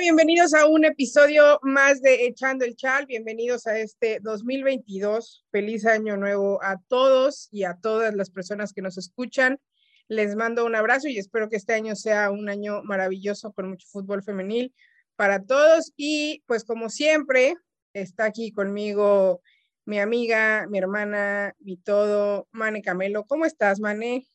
[0.00, 3.06] Bienvenidos a un episodio más de Echando el Chal.
[3.06, 5.44] Bienvenidos a este 2022.
[5.50, 9.58] Feliz año nuevo a todos y a todas las personas que nos escuchan.
[10.06, 13.88] Les mando un abrazo y espero que este año sea un año maravilloso con mucho
[13.90, 14.72] fútbol femenil
[15.16, 15.92] para todos.
[15.96, 17.56] Y pues como siempre,
[17.92, 19.42] está aquí conmigo
[19.84, 23.24] mi amiga, mi hermana, mi todo, Mane Camelo.
[23.24, 24.28] ¿Cómo estás, Mane?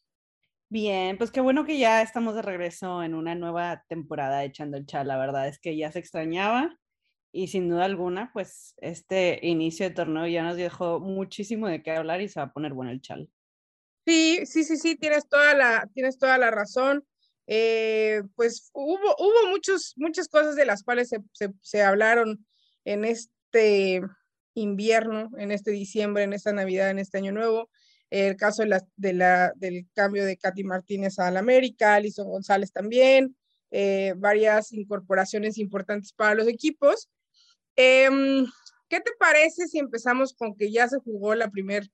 [0.73, 4.87] Bien, pues qué bueno que ya estamos de regreso en una nueva temporada echando el
[4.87, 5.07] chal.
[5.07, 6.79] La verdad es que ya se extrañaba
[7.31, 11.91] y sin duda alguna, pues este inicio de torneo ya nos dejó muchísimo de qué
[11.91, 13.29] hablar y se va a poner bueno el chal.
[14.07, 17.05] Sí, sí, sí, sí, tienes toda la, tienes toda la razón.
[17.45, 22.47] Eh, pues hubo, hubo muchos, muchas cosas de las cuales se, se hablaron
[22.83, 24.01] en este
[24.55, 27.69] invierno, en este diciembre, en esta Navidad, en este Año Nuevo
[28.13, 32.71] el caso de la, de la, del cambio de Katy Martínez al América, Alison González
[32.71, 33.35] también,
[33.71, 37.09] eh, varias incorporaciones importantes para los equipos.
[37.75, 38.07] Eh,
[38.87, 41.89] ¿Qué te parece si empezamos con que ya se jugó la primer,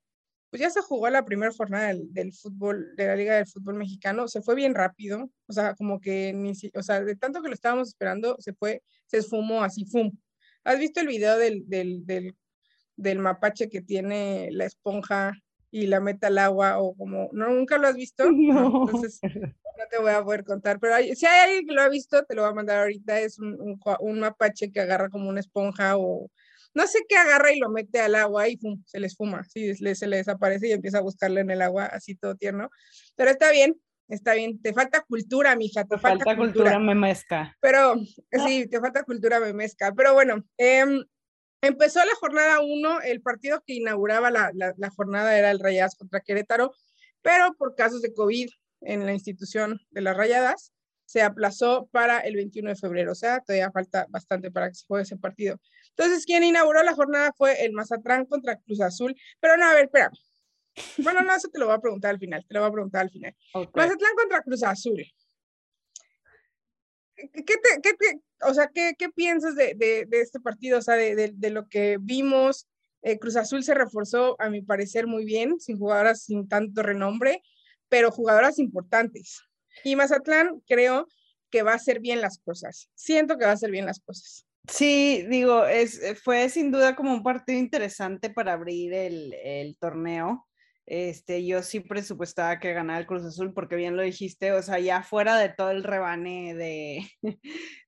[0.50, 4.28] pues ya se jugó la primera jornada del, fútbol, de la Liga del Fútbol Mexicano?
[4.28, 7.53] Se fue bien rápido, o sea, como que ni, o sea, de tanto que lo
[7.53, 10.12] estábamos esperando, se fue, se esfumó así, ¡fum!
[10.66, 12.03] ¿Has visto el video del, del,
[12.97, 15.31] del mapache que tiene la esponja
[15.72, 17.50] y la meta al agua o como, ¿no?
[17.50, 18.30] ¿Nunca lo has visto?
[18.50, 18.88] No.
[18.88, 21.89] Entonces, no te voy a poder contar, pero hay, si hay alguien que lo ha
[21.89, 25.30] visto, te lo voy a mandar ahorita, es un, un, un, mapache que agarra como
[25.30, 26.30] una esponja o
[26.73, 29.75] no sé qué agarra y lo mete al agua y pum, se les fuma, sí,
[29.75, 32.70] se le, se le desaparece y empieza a buscarle en el agua, así todo tierno,
[33.16, 36.80] pero está bien, está bien, te falta cultura, mija, te, te falta, falta, cultura, cultura
[36.80, 37.56] memesca.
[37.62, 37.95] Pero,
[38.45, 40.86] sí, te falta cultura memesca, pero bueno, eh,
[41.62, 45.96] Empezó la jornada 1, el partido que inauguraba la, la, la, jornada era el Rayadas
[45.96, 46.72] contra Querétaro,
[47.22, 48.50] pero por casos de COVID
[48.82, 50.72] en la institución de las Rayadas,
[51.10, 54.86] se aplazó para el 21 de febrero, o sea, todavía falta bastante para que se
[54.86, 55.59] juegue ese partido.
[55.98, 59.86] Entonces, quien inauguró la jornada fue el Mazatlán contra Cruz Azul, pero no, a ver,
[59.86, 60.12] espera.
[61.00, 63.02] Bueno, no, eso te lo voy a preguntar al final, te lo voy a preguntar
[63.02, 63.36] al final.
[63.53, 63.72] Okay.
[63.74, 65.03] Mazatlán contra Cruz Azul.
[67.34, 70.80] ¿Qué te, qué te, o sea, ¿qué, qué piensas de, de, de, este partido?
[70.80, 72.68] O sea, de, de, lo que vimos.
[73.02, 77.41] Eh, Cruz Azul se reforzó, a mi parecer, muy bien, sin jugadoras sin tanto renombre,
[77.88, 79.41] pero jugadoras importantes.
[79.84, 81.07] Y Mazatlán creo
[81.50, 82.90] que va a hacer bien las cosas.
[82.96, 84.46] Siento que va a hacer bien las cosas.
[84.68, 90.49] Sí, digo, es, fue sin duda como un partido interesante para abrir el, el torneo.
[90.91, 94.79] Este, yo sí presupuestaba que ganara el Cruz Azul, porque bien lo dijiste, o sea,
[94.79, 97.07] ya fuera de todo el rebane de,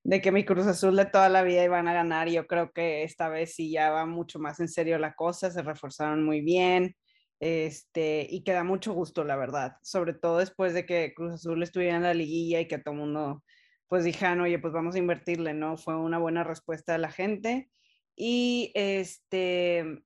[0.04, 3.02] de que mi Cruz Azul de toda la vida iban a ganar, yo creo que
[3.02, 6.94] esta vez sí ya va mucho más en serio la cosa, se reforzaron muy bien,
[7.40, 11.96] este, y queda mucho gusto, la verdad, sobre todo después de que Cruz Azul estuviera
[11.96, 13.42] en la liguilla y que todo el mundo,
[13.88, 15.76] pues dijeron, oye, pues vamos a invertirle, ¿no?
[15.76, 17.68] Fue una buena respuesta de la gente.
[18.14, 20.04] Y este,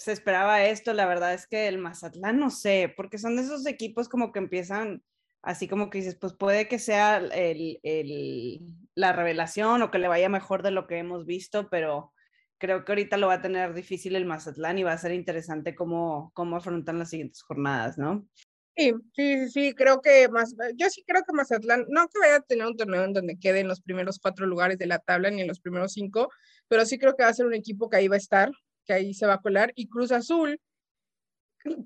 [0.00, 3.66] se esperaba esto, la verdad es que el Mazatlán no sé, porque son de esos
[3.66, 5.02] equipos como que empiezan
[5.42, 8.60] así como que dices, pues puede que sea el, el,
[8.94, 12.14] la revelación o que le vaya mejor de lo que hemos visto, pero
[12.56, 15.74] creo que ahorita lo va a tener difícil el Mazatlán y va a ser interesante
[15.74, 18.26] cómo, cómo afrontan las siguientes jornadas, ¿no?
[18.74, 22.40] Sí, sí, sí, creo que más, yo sí creo que Mazatlán, no que vaya a
[22.40, 25.42] tener un torneo en donde quede en los primeros cuatro lugares de la tabla ni
[25.42, 26.30] en los primeros cinco,
[26.68, 28.50] pero sí creo que va a ser un equipo que ahí va a estar,
[28.90, 29.72] que ahí se va a colar.
[29.76, 30.60] Y Cruz Azul,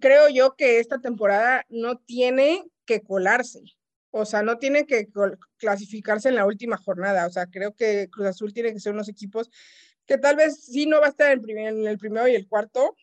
[0.00, 3.60] creo yo que esta temporada no tiene que colarse.
[4.10, 5.08] O sea, no tiene que
[5.58, 7.26] clasificarse en la última jornada.
[7.26, 9.50] O sea, creo que Cruz Azul tiene que ser unos equipos
[10.06, 12.48] que tal vez sí no va a estar en, primer, en el primero y el
[12.48, 12.96] cuarto,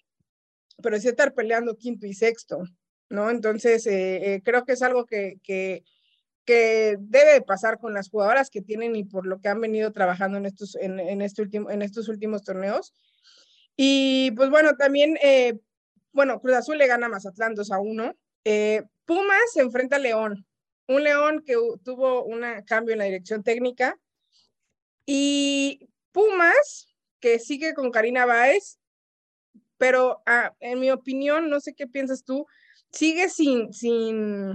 [0.82, 2.64] pero sí estar peleando quinto y sexto,
[3.10, 3.30] ¿no?
[3.30, 5.84] Entonces, eh, eh, creo que es algo que, que,
[6.46, 9.92] que, debe de pasar con las jugadoras que tienen y por lo que han venido
[9.92, 12.94] trabajando en estos, en, en este último, en estos últimos torneos.
[13.84, 15.59] Y pues bueno, también, eh,
[16.12, 18.16] bueno, Cruz Azul le gana a Mazatlán 2 a 1.
[18.46, 20.46] Eh, Pumas se enfrenta a León,
[20.88, 23.97] un León que tuvo un cambio en la dirección técnica.
[25.08, 26.90] Y Pumas,
[27.20, 28.78] que sigue con Karina Báez,
[29.79, 32.46] pero ah, en mi opinión, no sé qué piensas tú,
[32.91, 34.53] sigue sin, sin,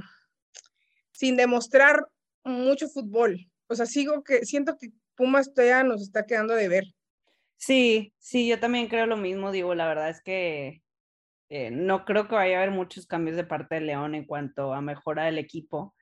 [1.10, 2.06] sin demostrar
[2.44, 3.50] mucho fútbol.
[3.66, 6.84] O sea, sigo que siento que Pumas todavía nos está quedando de ver.
[7.58, 10.82] Sí, sí, yo también creo lo mismo, digo, la verdad es que
[11.50, 14.74] eh, no creo que vaya a haber muchos cambios de parte de León en cuanto
[14.74, 15.94] a mejora del equipo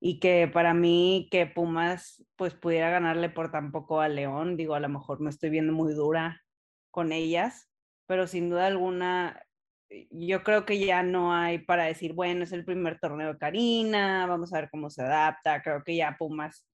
[0.00, 4.80] y que para mí que Pumas pues pudiera ganarle por tampoco a León, digo, a
[4.80, 6.42] lo mejor me estoy viendo muy dura
[6.90, 7.70] con ellas,
[8.06, 9.42] pero sin duda alguna
[9.90, 13.38] eh, yo creo que ya no hay para decir, bueno, es el primer torneo de
[13.38, 16.66] Karina, vamos a ver cómo se adapta, creo que ya Pumas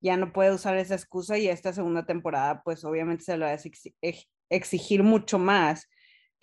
[0.00, 3.52] ya no puede usar esa excusa y esta segunda temporada pues obviamente se lo va
[3.52, 3.58] a
[4.50, 5.88] exigir mucho más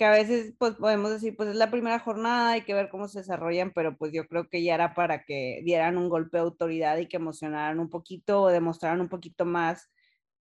[0.02, 3.08] que a veces pues podemos decir pues es la primera jornada, hay que ver cómo
[3.08, 6.44] se desarrollan, pero pues yo creo que ya era para que dieran un golpe de
[6.44, 9.92] autoridad y que emocionaran un poquito o demostraran un poquito más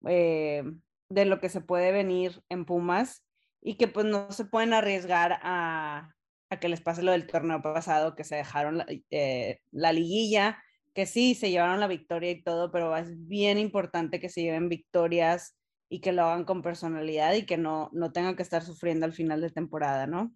[0.06, 0.62] eh,
[1.08, 3.26] de lo que se puede venir en Pumas
[3.60, 6.14] y que pues no se pueden arriesgar a,
[6.50, 10.62] a que les pase lo del torneo pasado, que se dejaron la, eh, la liguilla,
[10.99, 14.69] que sí, se llevaron la victoria y todo, pero es bien importante que se lleven
[14.69, 15.55] victorias
[15.89, 19.12] y que lo hagan con personalidad y que no, no tengan que estar sufriendo al
[19.12, 20.35] final de temporada, ¿no?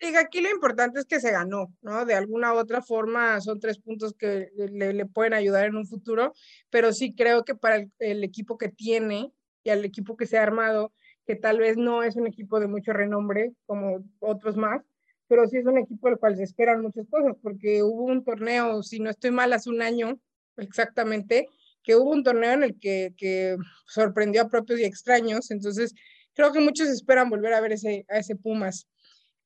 [0.00, 2.04] Y aquí lo importante es que se ganó, ¿no?
[2.06, 5.86] De alguna u otra forma son tres puntos que le, le pueden ayudar en un
[5.86, 6.32] futuro,
[6.70, 9.30] pero sí creo que para el, equipo que tiene
[9.62, 10.92] y al equipo que se ha armado,
[11.24, 14.82] que tal vez no es un equipo de mucho renombre como otros más,
[15.28, 18.82] pero sí es un equipo del cual se esperan muchas cosas, porque hubo un torneo,
[18.82, 20.18] si no estoy mal, hace un año
[20.56, 21.48] exactamente,
[21.82, 23.56] que hubo un torneo en el que, que
[23.86, 25.94] sorprendió a propios y extraños, entonces
[26.34, 28.88] creo que muchos esperan volver a ver ese, a ese Pumas.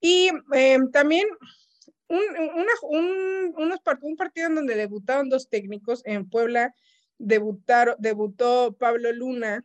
[0.01, 1.27] Y eh, también
[2.09, 6.75] un, una, un, unos, un partido en donde debutaron dos técnicos, en Puebla
[7.19, 9.65] debutaron, debutó Pablo Luna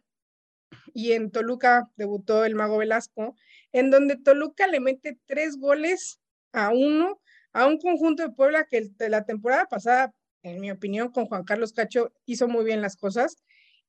[0.93, 3.35] y en Toluca debutó el Mago Velasco,
[3.71, 6.19] en donde Toluca le mete tres goles
[6.51, 7.19] a uno
[7.53, 11.73] a un conjunto de Puebla que la temporada pasada en mi opinión, con Juan Carlos
[11.73, 13.37] Cacho hizo muy bien las cosas.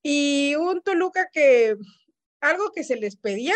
[0.03, 1.77] Y un Toluca que
[2.41, 3.55] algo que se les pedía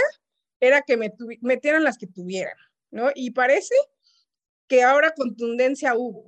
[0.60, 0.98] era que
[1.40, 2.56] metieran las que tuvieran,
[2.90, 3.10] ¿no?
[3.14, 3.74] Y parece
[4.66, 6.26] que ahora contundencia hubo.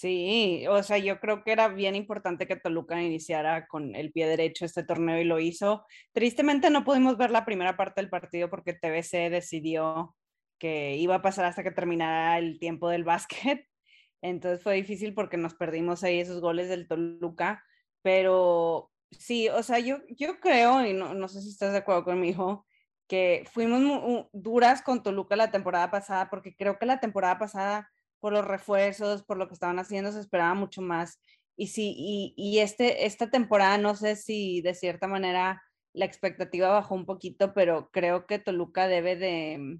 [0.00, 4.26] Sí, o sea, yo creo que era bien importante que Toluca iniciara con el pie
[4.26, 5.84] derecho este torneo y lo hizo.
[6.12, 10.16] Tristemente no pudimos ver la primera parte del partido porque TBC decidió
[10.58, 13.66] que iba a pasar hasta que terminara el tiempo del básquet
[14.22, 17.62] entonces fue difícil porque nos perdimos ahí esos goles del Toluca,
[18.00, 22.04] pero sí, o sea, yo, yo creo, y no, no sé si estás de acuerdo
[22.04, 22.66] conmigo,
[23.06, 28.32] que fuimos duras con Toluca la temporada pasada, porque creo que la temporada pasada, por
[28.32, 31.20] los refuerzos, por lo que estaban haciendo, se esperaba mucho más.
[31.56, 31.94] Y sí,
[32.36, 35.62] y, este, esta temporada, no sé si de cierta manera
[35.92, 39.78] la expectativa bajó un poquito, pero creo que Toluca debe de,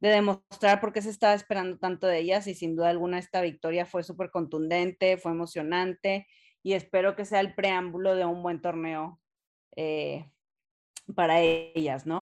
[0.00, 3.40] de demostrar por qué se estaba esperando tanto de ellas y sin duda alguna esta
[3.42, 6.26] victoria fue súper contundente, fue emocionante
[6.62, 9.20] y espero que sea el preámbulo de un buen torneo
[9.76, 10.30] eh,
[11.14, 12.20] para ellas, ¿no?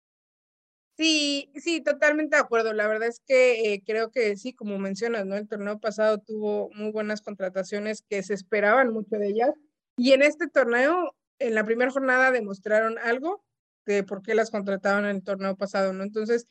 [0.98, 2.72] Sí, sí, totalmente de acuerdo.
[2.72, 5.36] La verdad es que eh, creo que sí, como mencionas, ¿no?
[5.36, 9.50] El torneo pasado tuvo muy buenas contrataciones que se esperaban mucho de ellas.
[9.96, 13.44] Y en este torneo, en la primera jornada, demostraron algo
[13.86, 16.02] de por qué las contrataron en el torneo pasado, ¿no?
[16.02, 16.46] Entonces,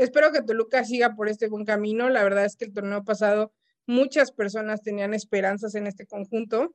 [0.00, 2.08] Espero que Toluca siga por este buen camino.
[2.08, 3.52] La verdad es que el torneo pasado
[3.84, 6.74] muchas personas tenían esperanzas en este conjunto.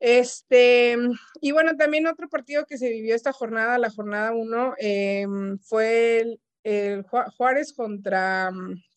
[0.00, 0.96] Este,
[1.40, 5.26] y bueno, también otro partido que se vivió esta jornada, la jornada 1, eh,
[5.62, 6.40] fue el,
[7.36, 8.50] Juárez contra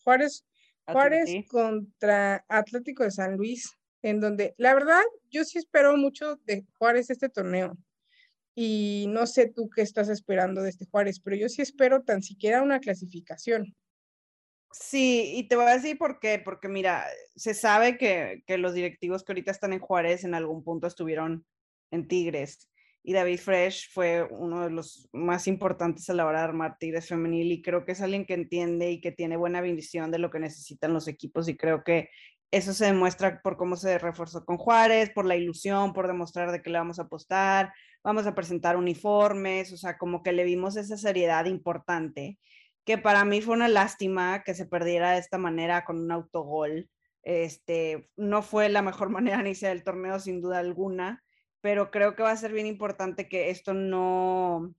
[0.04, 0.46] Juárez,
[0.86, 6.66] Juárez contra Atlético de San Luis, en donde la verdad yo sí espero mucho de
[6.78, 7.78] Juárez este torneo.
[8.54, 12.22] Y no sé tú qué estás esperando de este Juárez, pero yo sí espero tan
[12.22, 13.75] siquiera una clasificación.
[14.74, 17.06] Sí, y te voy a decir por qué, porque mira,
[17.36, 21.45] se sabe que, que los directivos que ahorita están en Juárez en algún punto estuvieron
[21.92, 22.69] en Tigres
[23.04, 27.08] y David Fresh fue uno de los más importantes a la hora de armar Tigres
[27.08, 30.30] femenil y creo que es alguien que entiende y que tiene buena visión de lo
[30.30, 32.10] que necesitan los equipos y creo que
[32.52, 36.62] eso se demuestra por cómo se reforzó con Juárez, por la ilusión, por demostrar de
[36.62, 40.76] que le vamos a apostar, vamos a presentar uniformes, o sea, como que le vimos
[40.76, 42.38] esa seriedad importante,
[42.86, 46.90] que para mí fue una lástima que se perdiera de esta manera con un autogol.
[47.24, 51.24] Este, no fue la mejor manera de iniciar el torneo, sin duda alguna,
[51.61, 54.73] pero creo que va a ser bien importante que esto no,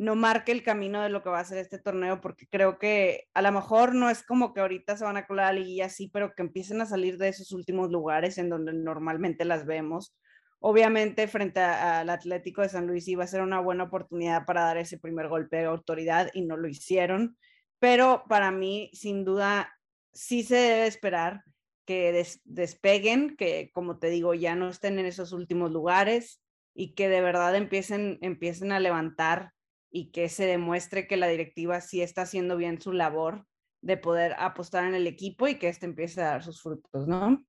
[0.00, 3.28] no marque el camino de lo que va a ser este torneo, porque creo que
[3.34, 5.86] a lo mejor no es como que ahorita se van a colar a la liguilla
[5.86, 10.16] así, pero que empiecen a salir de esos últimos lugares en donde normalmente las vemos.
[10.58, 14.78] Obviamente frente al Atlético de San Luis iba a ser una buena oportunidad para dar
[14.78, 17.36] ese primer golpe de autoridad y no lo hicieron,
[17.78, 19.70] pero para mí sin duda
[20.12, 21.42] sí se debe esperar
[21.84, 26.40] que despeguen, que como te digo ya no estén en esos últimos lugares
[26.74, 29.52] y que de verdad empiecen, empiecen a levantar
[29.90, 33.46] y que se demuestre que la directiva sí está haciendo bien su labor
[33.82, 37.44] de poder apostar en el equipo y que este empiece a dar sus frutos, ¿no?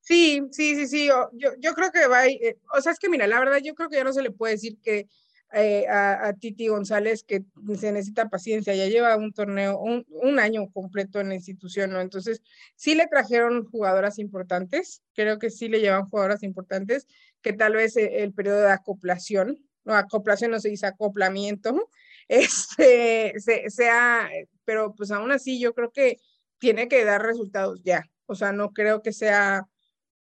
[0.00, 3.26] Sí, sí, sí, sí, yo, yo creo que va, eh, o sea, es que mira,
[3.26, 5.08] la verdad yo creo que ya no se le puede decir que
[5.54, 7.44] eh, a, Titi González que
[7.78, 12.00] se necesita paciencia, ya lleva un torneo, un, año completo en la institución, ¿no?
[12.00, 12.42] Entonces,
[12.74, 17.06] sí le trajeron jugadoras importantes, creo que sí le llevan jugadoras importantes,
[17.40, 21.88] que tal vez el, el periodo de acoplación, no, acoplación no se dice acoplamiento,
[22.28, 23.34] este,
[23.68, 24.28] sea,
[24.64, 26.16] pero pues aún así yo creo que
[26.58, 29.68] tiene que dar resultados ya, o sea, no creo que sea,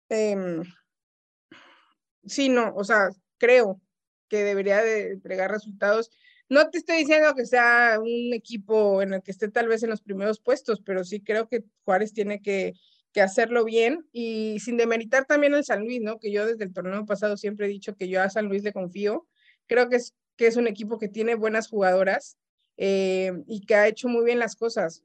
[0.10, 0.62] eh,
[2.26, 3.80] sí, no, o sea, creo
[4.30, 6.12] que debería de entregar resultados.
[6.48, 9.90] No te estoy diciendo que sea un equipo en el que esté tal vez en
[9.90, 12.74] los primeros puestos, pero sí creo que Juárez tiene que,
[13.12, 16.20] que hacerlo bien y sin demeritar también al San Luis, ¿no?
[16.20, 18.74] Que yo desde el torneo pasado siempre he dicho que yo a San Luis le
[18.74, 19.28] confío.
[19.68, 22.38] Creo que es, que es un equipo que tiene buenas jugadoras
[22.78, 25.04] eh, y que ha hecho muy bien las cosas,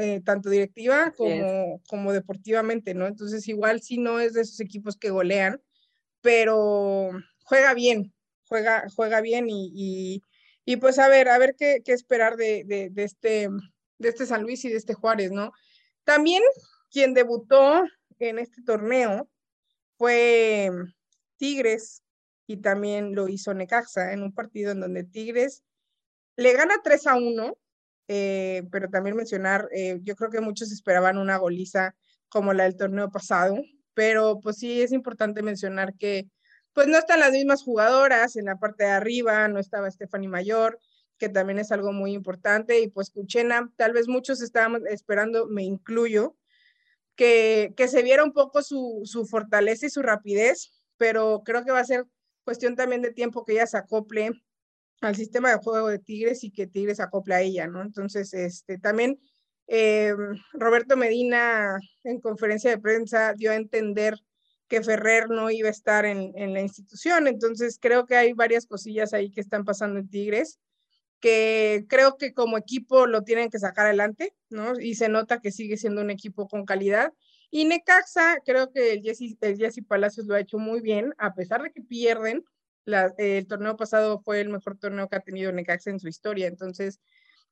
[0.00, 3.06] eh, tanto directiva como, como deportivamente, ¿no?
[3.06, 5.60] Entonces igual sí no es de esos equipos que golean,
[6.20, 7.10] pero
[7.44, 8.12] juega bien,
[8.48, 10.22] juega, juega bien y,
[10.64, 13.48] y, pues a ver, a ver qué, qué esperar de, de, este,
[13.98, 15.52] de este San Luis y de este Juárez, ¿no?
[16.04, 16.42] También
[16.90, 17.82] quien debutó
[18.18, 19.28] en este torneo
[19.96, 20.70] fue
[21.36, 22.02] Tigres
[22.46, 25.62] y también lo hizo Necaxa en un partido en donde Tigres
[26.36, 27.58] le gana 3 a 1,
[28.08, 31.94] eh, pero también mencionar, eh, yo creo que muchos esperaban una goliza
[32.28, 33.56] como la del torneo pasado,
[33.92, 36.28] pero pues sí es importante mencionar que
[36.78, 40.78] pues no están las mismas jugadoras en la parte de arriba, no estaba Stephanie Mayor,
[41.18, 45.64] que también es algo muy importante, y pues Cuchena, tal vez muchos estábamos esperando, me
[45.64, 46.36] incluyo,
[47.16, 51.72] que, que se viera un poco su, su fortaleza y su rapidez, pero creo que
[51.72, 52.04] va a ser
[52.44, 54.30] cuestión también de tiempo que ella se acople
[55.00, 57.82] al sistema de juego de Tigres y que Tigres acople a ella, ¿no?
[57.82, 59.18] Entonces, este, también
[59.66, 60.14] eh,
[60.52, 64.14] Roberto Medina en conferencia de prensa dio a entender
[64.68, 67.26] que Ferrer no iba a estar en, la institución.
[67.26, 70.58] Entonces, creo que hay varias cosillas ahí que están pasando en Tigres,
[71.20, 74.78] que creo que como equipo lo tienen que sacar adelante, ¿no?
[74.78, 77.12] Y se nota que sigue siendo un equipo con calidad.
[77.50, 81.62] Y Necaxa, creo que el Jesse, el Palacios lo ha hecho muy bien, a pesar
[81.62, 82.44] de que pierden.
[83.18, 86.46] el torneo pasado fue el mejor torneo que ha tenido Necaxa en su historia.
[86.46, 87.00] Entonces,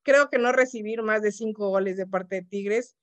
[0.02, 2.96] creo que no recibir más de cinco goles de parte de Tigres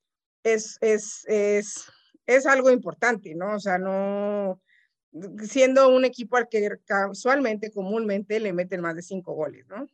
[0.43, 1.85] es, es, es
[2.25, 3.55] es algo importante, ¿no?
[3.55, 4.61] O sea, no,
[5.43, 9.87] siendo un equipo al que casualmente, comúnmente le meten más de cinco goles, ¿no?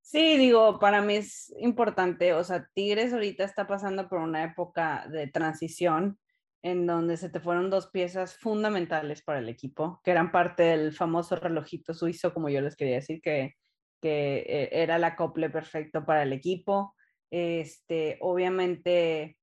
[0.00, 5.06] Sí, digo, para mí es importante, o sea, Tigres ahorita está pasando por una época
[5.08, 6.18] de transición
[6.62, 10.92] en donde se te fueron dos piezas fundamentales para el equipo, que eran parte del
[10.92, 13.54] famoso relojito suizo, como yo les quería decir, que,
[14.00, 16.94] que eh, era el acople perfecto para el equipo.
[17.30, 19.38] Este, obviamente,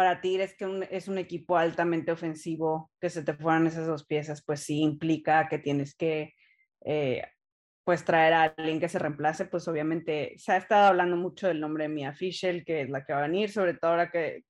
[0.00, 4.42] para Tigres, que es un equipo altamente ofensivo, que se te fueran esas dos piezas,
[4.42, 6.32] pues sí implica que tienes que
[6.86, 7.22] eh,
[7.84, 11.60] pues traer a alguien que se reemplace, pues obviamente se ha estado hablando mucho del
[11.60, 14.42] nombre de Mia Fischel, que es la que va a venir, sobre todo ahora que,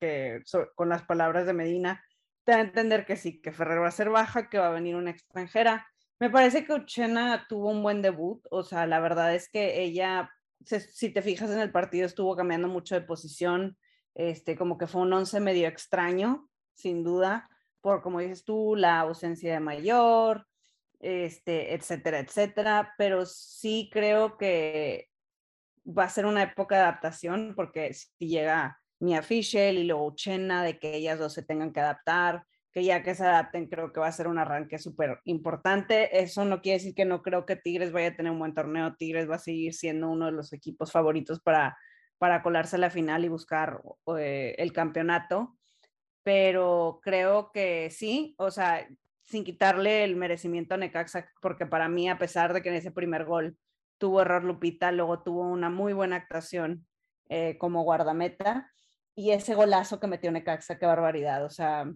[0.73, 2.01] con las palabras de Medina,
[2.45, 4.71] te da a entender que sí, que Ferrer va a ser baja, que va a
[4.71, 5.85] venir una extranjera.
[6.17, 10.31] Me parece que Uchena tuvo un buen debut, o sea, la verdad es que ella,
[10.63, 13.75] si te fijas en el partido, estuvo cambiando mucho de posición,
[14.15, 17.49] este, como que fue un once medio extraño, sin duda,
[17.81, 20.47] por, como dices tú, la ausencia de mayor,
[20.99, 25.09] este, etcétera, etcétera, pero sí creo que
[25.85, 30.63] va a ser una época de adaptación, porque si llega Mia Fischel y luego Uchena,
[30.63, 33.99] de que ellas dos se tengan que adaptar, que ya que se adapten, creo que
[33.99, 36.21] va a ser un arranque súper importante.
[36.21, 38.95] Eso no quiere decir que no creo que Tigres vaya a tener un buen torneo.
[38.95, 41.77] Tigres va a seguir siendo uno de los equipos favoritos para
[42.21, 43.81] para colarse a la final y buscar
[44.19, 45.57] eh, el campeonato.
[46.21, 48.87] Pero creo que sí, o sea,
[49.23, 52.91] sin quitarle el merecimiento a Necaxa, porque para mí, a pesar de que en ese
[52.91, 53.57] primer gol
[53.97, 56.85] tuvo error Lupita, luego tuvo una muy buena actuación
[57.27, 58.71] eh, como guardameta.
[59.15, 61.43] Y ese golazo que metió Necaxa, qué barbaridad.
[61.43, 61.91] O sea,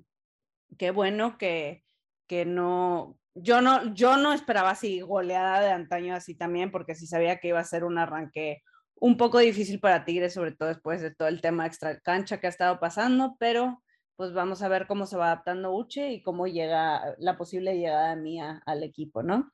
[0.79, 1.83] qué bueno que,
[2.25, 7.05] que no, yo no, yo no esperaba así goleada de antaño así también, porque sí
[7.05, 8.63] sabía que iba a ser un arranque
[8.95, 12.47] un poco difícil para Tigres, sobre todo después de todo el tema extra cancha que
[12.47, 13.83] ha estado pasando, pero
[14.15, 18.15] pues vamos a ver cómo se va adaptando Uche y cómo llega la posible llegada
[18.15, 19.51] de Mía al equipo, ¿no?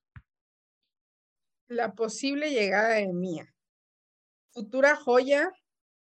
[1.67, 3.45] La posible llegada de Mía.
[4.51, 5.49] Futura joya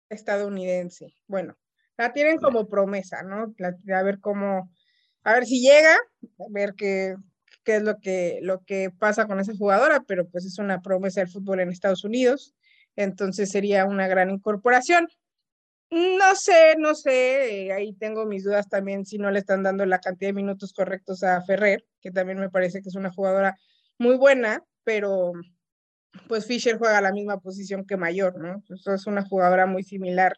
[0.08, 1.14] estadounidense.
[1.26, 1.56] Bueno,
[1.96, 3.54] la tienen como promesa, ¿no?
[3.94, 4.70] a ver cómo,
[5.22, 7.16] a ver si llega, a ver qué,
[7.64, 11.20] qué es lo que, lo que pasa con esa jugadora, pero pues es una promesa
[11.20, 12.54] del fútbol en Estados Unidos
[12.96, 15.08] entonces sería una gran incorporación.
[15.90, 19.84] No sé, no sé, eh, ahí tengo mis dudas también si no le están dando
[19.84, 23.58] la cantidad de minutos correctos a Ferrer, que también me parece que es una jugadora
[23.98, 25.32] muy buena, pero
[26.28, 28.62] pues Fisher juega la misma posición que Mayor, ¿no?
[28.74, 30.34] Eso es una jugadora muy similar.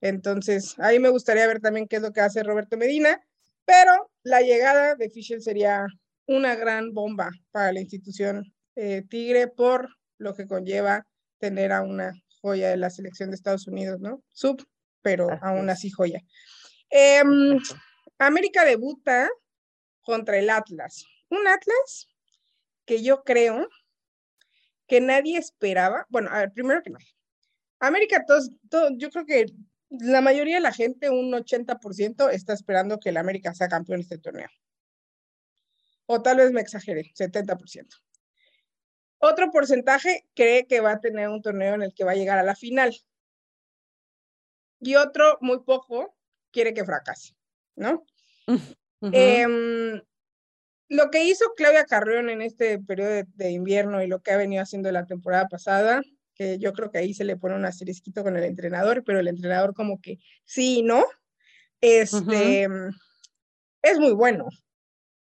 [0.00, 3.20] Entonces, ahí me gustaría ver también qué es lo que hace Roberto Medina,
[3.64, 5.86] pero la llegada de Fisher sería
[6.26, 11.06] una gran bomba para la institución eh, Tigre por lo que conlleva
[11.44, 14.22] tener a una joya de la selección de Estados Unidos, ¿no?
[14.32, 14.66] Sub,
[15.02, 16.22] pero aún así joya.
[16.88, 17.60] Em,
[18.18, 19.28] América debuta
[20.00, 21.04] contra el Atlas.
[21.28, 22.08] Un Atlas
[22.86, 23.68] que yo creo
[24.86, 26.06] que nadie esperaba.
[26.08, 27.04] Bueno, a ver, primero que nada.
[27.78, 28.48] América, todos,
[28.96, 29.44] yo creo que
[29.90, 34.04] la mayoría de la gente, un 80%, está esperando que el América sea campeón de
[34.04, 34.48] este torneo.
[36.06, 38.00] O tal vez me exageré, 70%.
[39.26, 42.38] Otro porcentaje cree que va a tener un torneo en el que va a llegar
[42.38, 42.94] a la final.
[44.80, 46.14] Y otro, muy poco,
[46.50, 47.34] quiere que fracase,
[47.74, 48.04] ¿no?
[49.00, 50.02] Em,
[50.90, 54.62] lo que hizo Claudia Carrión en este periodo de, invierno y lo que ha venido
[54.62, 56.02] haciendo la temporada pasada,
[56.34, 59.28] que yo creo que ahí se le pone un asterisquito con el entrenador, pero el
[59.28, 61.02] entrenador como que sí y no,
[61.80, 62.68] este,
[63.80, 64.48] es muy bueno.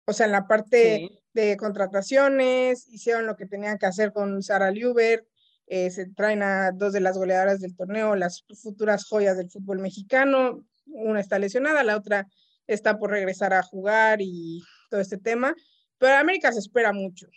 [0.07, 4.71] O sea, en la parte de contrataciones, hicieron lo que tenían que hacer con Sara
[4.71, 5.27] Liuber,
[5.67, 9.79] eh, se traen a dos de las goleadoras del torneo, las futuras joyas del fútbol
[9.79, 12.27] mexicano, una está lesionada, la otra
[12.67, 15.55] está por regresar a jugar y todo este tema,
[15.99, 17.29] pero América se espera mucho.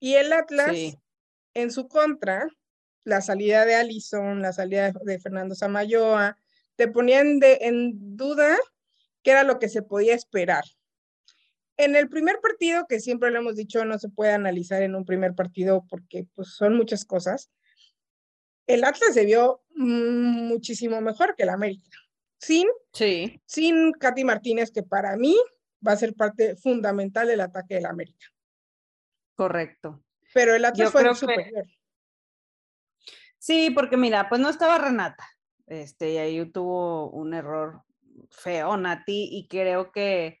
[0.00, 0.76] Y el Atlas,
[1.54, 2.48] en su contra,
[3.04, 6.36] la salida de Alison, la salida de Fernando Samayoa,
[6.74, 8.56] te ponían de, en duda
[9.22, 10.64] qué era lo que se podía esperar.
[11.76, 15.04] En el primer partido, que siempre lo hemos dicho, no se puede analizar en un
[15.04, 17.50] primer partido porque pues, son muchas cosas,
[18.66, 21.98] el Atlas se vio muchísimo mejor que el América.
[22.38, 23.40] Sin, sí.
[23.46, 25.36] sin Katy Martínez, que para mí
[25.86, 28.26] va a ser parte fundamental del ataque del América.
[29.34, 30.02] Correcto.
[30.34, 31.66] Pero el Atlas fue superior.
[33.38, 35.24] Sí, porque mira, pues no estaba Renata.
[35.66, 37.82] Este, y ahí tuvo un error
[38.30, 40.40] feo, Nati, y creo que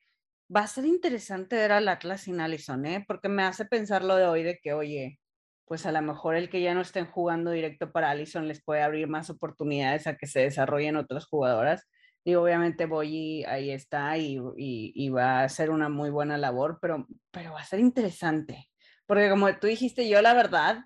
[0.54, 3.04] va a ser interesante ver al Atlas sin Allison, ¿eh?
[3.06, 5.18] Porque me hace pensar lo de hoy de que, oye,
[5.66, 8.82] pues a lo mejor el que ya no estén jugando directo para Allison les puede
[8.82, 11.88] abrir más oportunidades a que se desarrollen otras jugadoras.
[12.24, 17.06] Y obviamente Boyi ahí está y, y, va a hacer una muy buena labor, pero,
[17.30, 18.68] pero va a ser interesante.
[19.06, 20.84] Porque como tú dijiste, yo la verdad,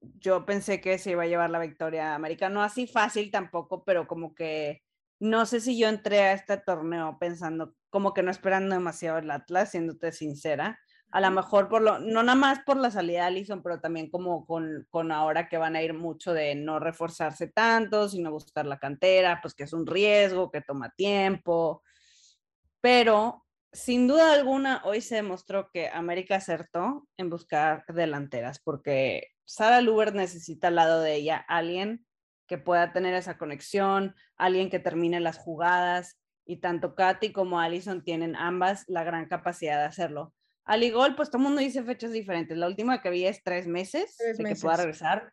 [0.00, 2.48] yo pensé que se iba a llevar la victoria América.
[2.48, 4.82] No así fácil tampoco, pero como que
[5.22, 9.30] no sé si yo entré a este torneo pensando, como que no esperando demasiado el
[9.30, 10.78] Atlas, siéndote sincera
[11.12, 14.10] a lo mejor por lo, no nada más por la salida de Allison, pero también
[14.10, 18.64] como con, con ahora que van a ir mucho de no reforzarse tanto, sino buscar
[18.64, 21.82] la cantera, pues que es un riesgo, que toma tiempo.
[22.80, 29.82] Pero sin duda alguna, hoy se demostró que América acertó en buscar delanteras, porque Sara
[29.82, 32.06] Luber necesita al lado de ella alguien
[32.52, 38.04] que pueda tener esa conexión, alguien que termine las jugadas, y tanto Katy como Allison
[38.04, 40.34] tienen ambas la gran capacidad de hacerlo.
[40.66, 42.58] Al igual, pues todo el mundo dice fechas diferentes.
[42.58, 45.32] La última que vi es tres meses de que pueda regresar.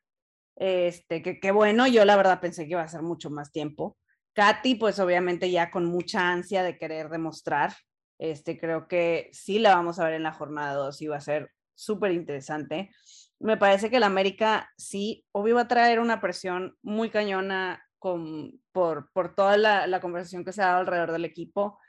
[0.56, 3.98] Este, que bueno, yo la verdad pensé que iba a ser mucho más tiempo.
[4.32, 7.74] Katy, pues obviamente ya con mucha ansia de querer demostrar.
[8.18, 11.22] Este, creo que sí la vamos a ver en la jornada 2 y va a
[11.22, 12.92] ser súper interesante.
[13.40, 18.62] Me parece que la América sí, obvio va a traer una presión muy cañona con,
[18.72, 21.80] por, por toda la, la conversación que se ha dado alrededor del equipo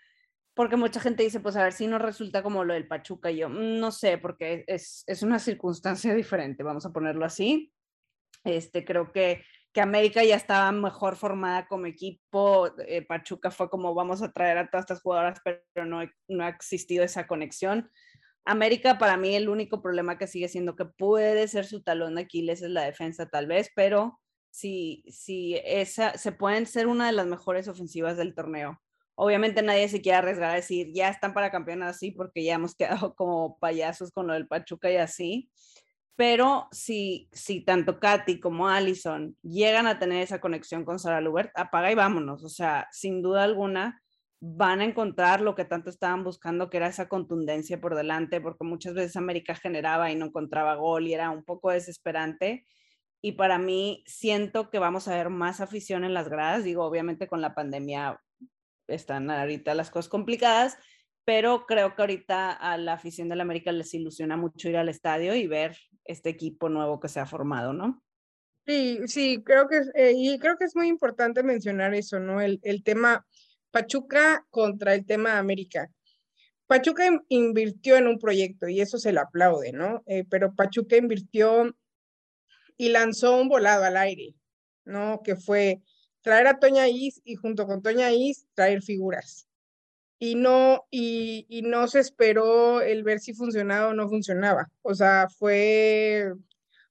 [0.61, 3.31] porque mucha gente dice, pues a ver si no resulta como lo del Pachuca.
[3.31, 7.73] Y yo, mm, no sé, porque es, es una circunstancia diferente, vamos a ponerlo así.
[8.45, 12.71] Este, creo que, que América ya estaba mejor formada como equipo.
[12.87, 16.49] Eh, Pachuca fue como vamos a traer a todas estas jugadoras, pero no, no ha
[16.49, 17.91] existido esa conexión.
[18.45, 22.23] América, para mí, el único problema que sigue siendo que puede ser su talón de
[22.23, 27.13] Aquiles es la defensa, tal vez, pero si, si esa, se pueden ser una de
[27.13, 28.81] las mejores ofensivas del torneo
[29.23, 32.75] Obviamente nadie se quiere arriesgar a decir, ya están para campeonar así, porque ya hemos
[33.05, 35.51] quedado como payasos con lo del Pachuca y así.
[36.17, 41.51] Pero si, si tanto Katy como Allison llegan a tener esa conexión con Sara Lubert,
[41.55, 42.43] apaga y vámonos.
[42.45, 44.00] O sea, sin duda alguna
[44.41, 48.65] van a encontrar lo que tanto estaban buscando, que era esa contundencia por delante, porque
[48.65, 52.67] muchas veces América generaba y no encontraba gol y era un poco desesperante.
[53.23, 56.65] Y para mí siento que vamos a ver más afición en las gradas.
[56.65, 58.19] Digo, obviamente con la pandemia
[58.89, 60.79] están ahorita las cosas complicadas,
[61.27, 65.35] pero creo que ahorita a la afición del América les ilusiona mucho ir al estadio
[65.35, 65.77] y ver
[66.07, 68.03] este equipo nuevo que se ha formado, ¿no?
[68.67, 72.41] Sí, sí, creo que, eh, y creo que es muy importante mencionar eso, ¿no?
[72.41, 73.27] El, el tema
[73.71, 75.91] Pachuca contra el tema América.
[76.67, 80.03] Pachuca invirtió en un proyecto y eso se le aplaude, ¿no?
[80.07, 81.75] Eh, pero Pachuca invirtió
[82.77, 84.35] y lanzó un volado al aire,
[84.85, 85.21] ¿no?
[85.23, 85.83] Que fue
[86.23, 89.49] traer a Toña Is y junto con Toña Is traer figuras.
[90.19, 94.71] Y no, y, no se esperó el ver si funcionaba o no funcionaba.
[94.83, 96.33] O sea, fue,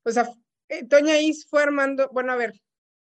[0.03, 0.29] o sea,
[0.67, 2.53] eh, Toña Is fue armando, bueno, a ver,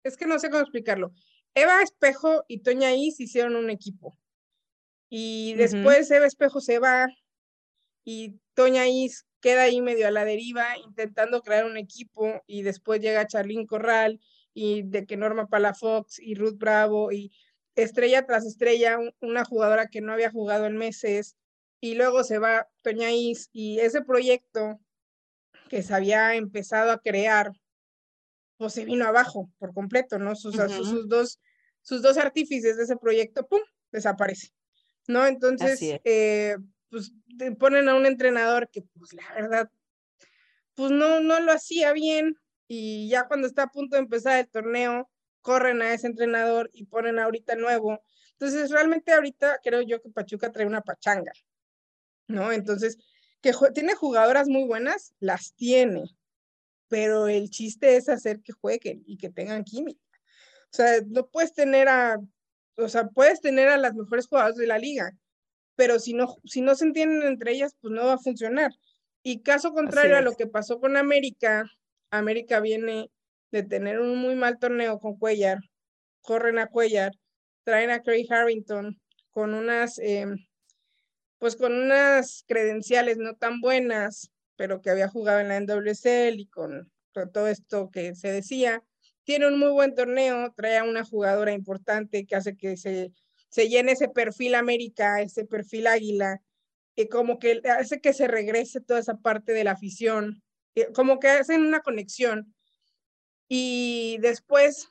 [0.04, 1.14] es que no sé cómo explicarlo.
[1.56, 4.18] Eva Espejo y Toña Is hicieron un equipo.
[5.10, 7.08] Y después Eva Espejo se va
[8.04, 13.00] y Toña Is queda ahí medio a la deriva intentando crear un equipo y después
[13.00, 14.20] llega Charlín Corral
[14.54, 17.32] y de que Norma Palafox y Ruth Bravo y
[17.76, 21.36] estrella tras estrella, una jugadora que no había jugado en meses
[21.80, 24.80] y luego se va Toña Is y ese proyecto
[25.70, 27.52] que se había empezado a crear,
[28.58, 30.36] pues se vino abajo por completo, ¿no?
[30.36, 31.40] Sus, sus, dos,
[31.86, 34.50] sus dos artífices de ese proyecto, ¡pum!, desaparece,
[35.08, 35.26] ¿no?
[35.28, 36.58] Entonces, eh,
[36.90, 37.14] pues
[37.60, 39.70] ponen a un entrenador que, pues la verdad,
[40.74, 44.50] pues no, no lo hacía bien, y ya cuando está a punto de empezar el
[44.50, 45.10] torneo,
[45.42, 48.02] corren a ese entrenador y ponen ahorita nuevo.
[48.32, 51.34] Entonces, realmente ahorita creo yo que Pachuca trae una pachanga,
[52.28, 52.52] ¿no?
[52.52, 52.98] Entonces,
[53.42, 56.04] que tiene jugadoras muy buenas, las tiene,
[56.88, 60.02] pero el chiste es hacer que jueguen y que tengan química.
[60.76, 62.20] O sea, no puedes tener a,
[62.76, 65.10] o sea, puedes tener a las mejores jugadoras de la liga,
[65.78, 68.72] pero si no, si no se entienden entre ellas, pues no va a funcionar.
[69.24, 71.64] Y caso contrario a lo que pasó con América,
[72.10, 73.10] América viene
[73.52, 75.60] de tener un muy mal torneo con Cuellar,
[76.20, 77.14] corren a Cuellar,
[77.64, 80.46] traen a Craig Harrington con unas, em,
[81.38, 86.48] pues con unas credenciales no tan buenas, pero que había jugado en la NWSL y
[86.48, 86.92] con,
[87.32, 88.84] todo esto que se decía.
[89.26, 93.12] Tiene un muy buen torneo, trae a una jugadora importante que hace que se,
[93.50, 96.42] se llene ese perfil América, ese perfil Águila,
[96.96, 100.42] y como que hace que se regrese toda esa parte de la afición
[100.94, 102.54] como que hacen una conexión.
[103.48, 104.90] Y después,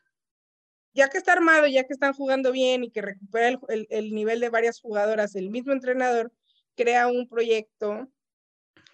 [0.95, 4.49] ya que está armado, ya que están jugando bien y que recupera el, nivel de
[4.49, 6.33] varias jugadoras, el mismo entrenador
[6.77, 8.09] crea un proyecto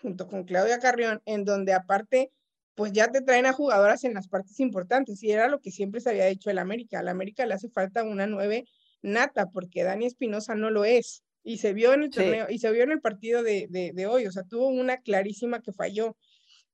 [0.02, 2.32] junto con Claudia Carrión, en donde aparte,
[2.80, 6.00] pues ya te traen a jugadoras en las partes importantes, y era lo que siempre
[6.00, 7.00] se había hecho el América.
[7.00, 8.64] Al América le hace falta una nueve
[9.02, 12.70] nata, porque Dani Espinosa no lo es, y se vio en el torneo, y se
[12.72, 16.16] vio en el partido de, de, hoy, o sea, tuvo una clarísima que falló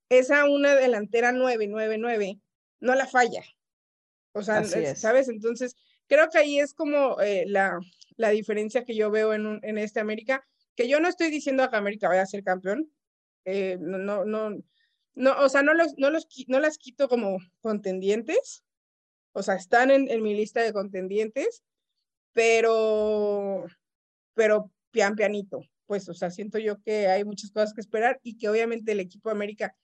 [0.08, 2.40] esa una delantera 9-9-9
[2.78, 3.42] no la falla.
[4.30, 4.62] O sea,
[4.94, 5.28] ¿sabes?
[5.28, 5.74] Entonces,
[6.06, 7.80] creo que ahí es como eh, la,
[8.14, 11.74] la, diferencia que yo veo en, en este América, que yo no estoy diciendo que
[11.74, 12.92] América vaya a ser campeón.
[13.44, 14.56] Eh, no, no, no,
[15.16, 18.62] no, o sea, no, los, no, los, no las quito como contendientes.
[19.32, 21.64] O sea, están en, en mi lista de contendientes,
[22.32, 23.66] pero,
[24.34, 25.62] pero pian pianito.
[25.86, 29.00] Pues, o sea, siento yo que hay muchas cosas que esperar y que obviamente el
[29.00, 29.76] equipo de América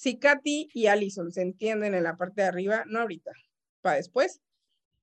[0.00, 3.32] si Katy y Allison se entienden en la parte de arriba, no ahorita,
[3.82, 4.40] para después,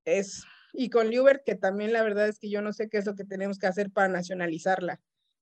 [0.05, 3.05] es, y con Liubert, que también la verdad es que yo no sé qué es
[3.05, 4.99] lo que tenemos que hacer para nacionalizarla.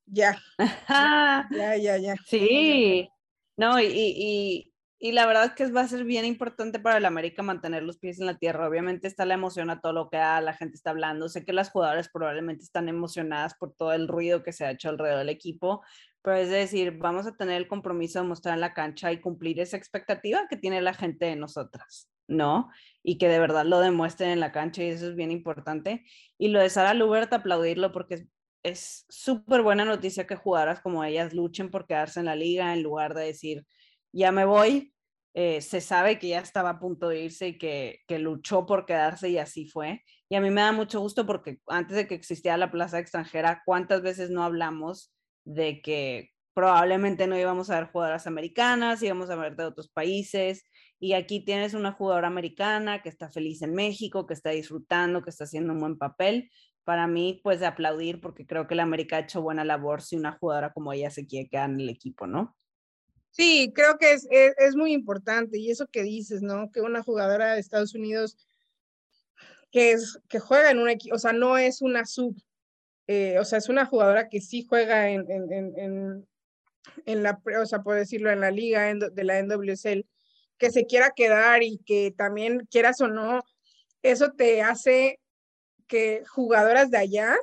[0.08, 0.38] Ya.
[1.52, 2.16] ya, ya, ya.
[2.28, 3.10] Sí.
[3.58, 7.06] No, y, y, y, la verdad es que va a ser bien importante para el
[7.06, 8.68] América mantener los pies en la tierra.
[8.68, 11.30] Obviamente está la emoción a todo lo que la gente está hablando.
[11.30, 14.90] Sé que las jugadoras probablemente están emocionadas por todo el ruido que se ha hecho
[14.90, 15.84] alrededor del equipo,
[16.22, 19.60] pero es decir, vamos a tener el compromiso de mostrar en la cancha y cumplir
[19.60, 22.70] esa expectativa que tiene la gente de nosotras, ¿no?
[23.04, 26.04] Y que de verdad lo demuestren en la cancha y eso es bien importante.
[26.38, 28.28] Y lo de Sara Lubert, aplaudirlo porque
[28.66, 32.84] es súper buena noticia que jugadoras como ellas luchen por quedarse en la liga en
[32.84, 33.66] lugar de decir,
[34.12, 34.94] ya me voy.
[35.34, 38.86] Eh, se sabe que ya estaba a punto de irse y que, que luchó por
[38.86, 40.02] quedarse y así fue.
[40.30, 43.62] Y a mí me da mucho gusto porque antes de que existiera la plaza extranjera,
[43.66, 49.36] ¿cuántas veces no hablamos de que probablemente no íbamos a ver jugadoras americanas, íbamos a
[49.36, 50.64] ver de otros países.
[51.00, 55.30] Y aquí tienes una jugadora americana que está feliz en México, que está disfrutando, que
[55.30, 56.50] está haciendo un buen papel.
[56.86, 60.16] Para mí, pues de aplaudir, porque creo que la América ha hecho buena labor si
[60.16, 62.56] una jugadora como ella se quiere quedar en el equipo, ¿no?
[63.32, 65.58] Sí, creo que es, es, muy importante.
[65.58, 66.72] Y eso que dices, ¿no?
[66.72, 68.38] Que una jugadora de Estados Unidos
[69.72, 72.34] que, es, que juega en un equipo, o sea, no es una sub,
[73.08, 76.28] eh, o sea, es una jugadora que sí juega en, en, en,
[77.06, 80.08] en, la, o sea, por decirlo, en la liga de la NWSL,
[80.58, 83.44] que se quiera quedar y que también quieras o no,
[84.02, 85.20] eso te hace
[85.88, 87.36] que jugadoras de allá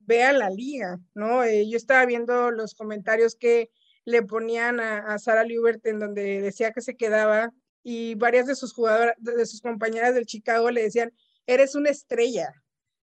[0.00, 1.44] vean la liga, ¿no?
[1.44, 3.70] Eh, yo estaba viendo los comentarios que
[4.04, 8.54] le ponían a, a Sara Liubert en donde decía que se quedaba y varias de
[8.54, 11.12] sus jugadoras, de sus compañeras del Chicago le decían,
[11.46, 12.52] eres una estrella,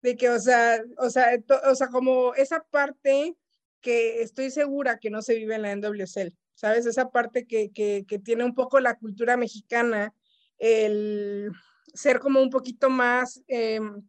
[0.02, 1.30] de que, o sea, o sea,
[1.70, 3.36] o sea, como esa parte
[3.80, 6.86] que estoy segura que no se vive en la NWSL, ¿sabes?
[6.86, 10.14] Esa parte que, que, que tiene un poco la cultura mexicana,
[10.58, 11.50] el
[11.94, 14.02] ser como un poquito más, em,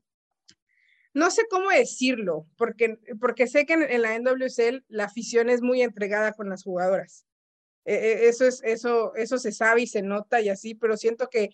[1.13, 5.81] no sé cómo decirlo, porque, porque sé que en, la NWSL la afición es muy
[5.81, 7.25] entregada con las jugadoras.
[7.85, 11.27] E, e, eso, es, eso, eso se sabe y se nota y así, pero siento
[11.29, 11.49] que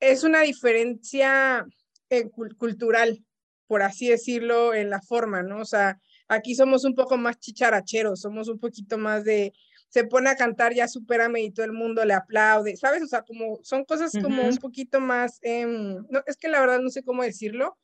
[0.00, 1.66] es una diferencia
[2.10, 3.24] eh, cultural,
[3.66, 5.60] por así decirlo, en la forma, ¿no?
[5.60, 9.52] O sea, aquí somos un poco más chicharacheros, somos un poquito más de,
[9.88, 13.02] se pone a cantar, ya supérame y todo el mundo le aplaude, ¿sabes?
[13.02, 16.80] O sea, como son cosas como un poquito más, em, no, es que la verdad
[16.80, 17.76] no sé cómo decirlo,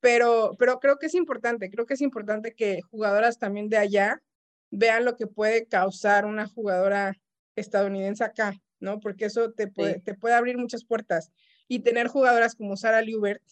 [0.00, 4.22] pero, pero creo que es importante, creo que es importante que jugadoras también de allá
[4.70, 7.16] vean lo que puede causar una jugadora
[7.56, 9.00] estadounidense acá, ¿no?
[9.00, 11.30] Porque eso te puede, te puede abrir muchas puertas.
[11.66, 13.42] Y tener jugadoras como Sara Liubert,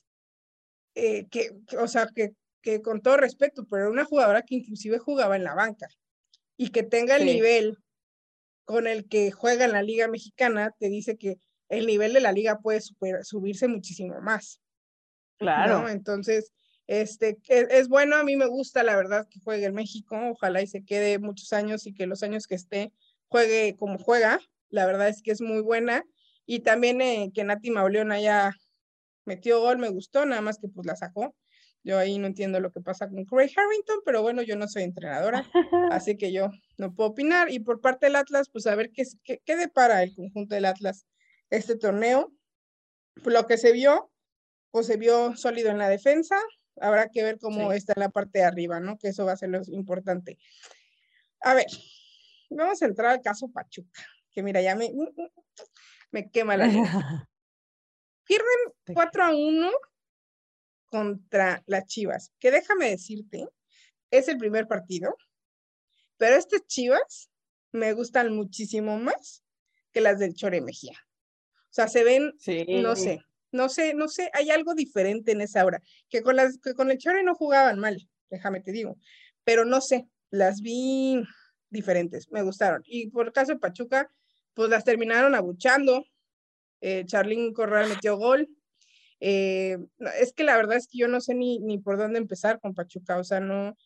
[0.94, 2.32] eh, que, o sea, que,
[2.62, 5.88] que con todo respeto, pero era una jugadora que inclusive jugaba en la banca
[6.56, 7.76] y que tenga el nivel
[8.64, 12.32] con el que juega en la Liga Mexicana, te dice que el nivel de la
[12.32, 14.60] liga puede subirse muchísimo más.
[15.38, 15.88] Claro.
[15.88, 16.52] Entonces,
[16.86, 20.62] este, es, es, bueno, a mí me gusta, la verdad, que juegue en México, ojalá
[20.62, 22.92] y se quede muchos años y que los años que esté
[23.28, 26.04] juegue como juega, la verdad es que es muy buena.
[26.46, 28.52] Y también eh, que Nati Mauleón haya
[29.24, 31.34] metido gol, me gustó, nada más que pues la sacó.
[31.82, 34.82] Yo ahí no entiendo lo que pasa con Craig Harrington, pero bueno, yo no soy
[34.82, 35.44] entrenadora,
[35.92, 37.50] así que yo no puedo opinar.
[37.50, 40.64] Y por parte del Atlas, pues a ver qué, qué, qué depara el conjunto del
[40.64, 41.06] Atlas
[41.50, 42.32] este torneo.
[43.24, 44.10] Lo que se vio,
[44.76, 46.38] pues se vio sólido en la defensa.
[46.82, 48.98] Habrá que ver cómo está la parte de arriba, ¿no?
[48.98, 50.36] Que eso va a ser lo importante.
[51.40, 51.64] A ver,
[52.50, 54.92] vamos a entrar al caso Pachuca, que mira, ya me,
[56.10, 56.66] me quema la
[58.26, 59.70] Pierden 4 a 1
[60.90, 63.48] contra las Chivas, que déjame decirte,
[64.10, 65.16] es el primer partido,
[66.18, 67.30] pero estas Chivas
[67.72, 69.42] me gustan muchísimo más
[69.90, 70.98] que las del Chore Mejía.
[71.70, 72.34] O sea, se ven,
[72.82, 73.22] no sé,
[73.56, 76.90] no sé, no sé, hay algo diferente en esa hora, que con, las, que con
[76.90, 78.96] el Chore no jugaban mal, déjame te digo,
[79.44, 81.22] pero no sé, las vi
[81.70, 82.82] diferentes, me gustaron.
[82.84, 84.10] Y por el caso de Pachuca,
[84.54, 86.04] pues las terminaron abuchando.
[86.80, 87.04] Eh,
[87.54, 88.48] Corral metió gol,
[89.20, 89.78] eh,
[90.20, 92.74] es que la verdad es que yo no sé ni, ni por dónde empezar con
[92.74, 93.76] Pachuca, o sea, no,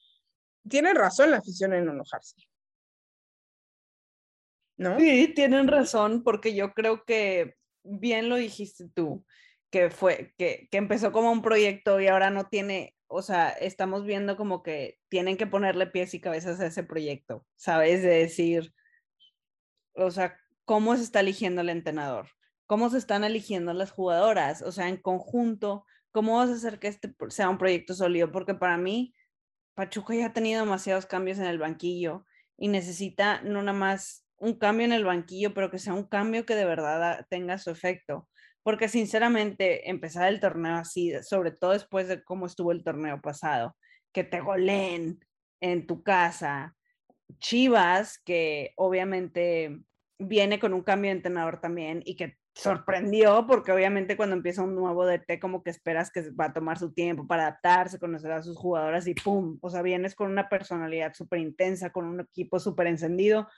[0.68, 2.36] tiene razón la afición en enojarse.
[4.76, 4.98] ¿No?
[4.98, 9.24] Sí, tienen razón, porque yo creo que bien lo dijiste tú,
[9.70, 14.04] que fue, que, que empezó como un proyecto y ahora no tiene, o sea, estamos
[14.04, 18.02] viendo como que tienen que ponerle pies y cabezas a ese proyecto, ¿sabes?
[18.02, 18.74] De decir,
[19.94, 22.28] o sea, ¿cómo se está eligiendo el entrenador?
[22.70, 26.86] cómo se están eligiendo las jugadoras, o sea, en conjunto, cómo vas a hacer que
[26.86, 29.12] este sea un proyecto sólido, porque para mí
[29.74, 32.24] Pachuca ya ha tenido demasiados cambios en el banquillo
[32.56, 36.46] y necesita no nada más un cambio en el banquillo, pero que sea un cambio
[36.46, 38.28] que de verdad tenga su efecto.
[38.62, 43.76] Porque sinceramente, empezar el torneo así, sobre todo después de cómo estuvo el torneo pasado,
[44.12, 45.20] que te goleen
[45.60, 46.74] en tu casa,
[47.38, 49.80] Chivas, que obviamente
[50.18, 54.74] viene con un cambio de entrenador también y que sorprendió porque obviamente cuando empieza un
[54.74, 58.42] nuevo DT como que esperas que va a tomar su tiempo para adaptarse, conocer a
[58.42, 59.58] sus jugadoras y ¡pum!
[59.62, 63.48] O sea, vienes con una personalidad súper intensa, con un equipo súper encendido,